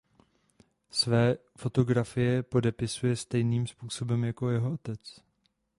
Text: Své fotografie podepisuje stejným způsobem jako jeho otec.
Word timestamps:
Své 0.89 1.37
fotografie 1.57 2.43
podepisuje 2.43 3.15
stejným 3.15 3.67
způsobem 3.67 4.23
jako 4.23 4.49
jeho 4.49 4.73
otec. 4.73 5.21